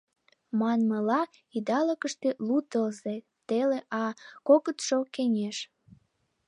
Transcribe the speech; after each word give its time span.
Манмыла, 0.59 1.21
идалыкыште 1.57 2.29
лу 2.47 2.57
тылзе— 2.69 3.15
теле, 3.47 3.79
а 4.03 4.05
кокытшо— 4.47 4.97
кеҥеж. 5.15 5.57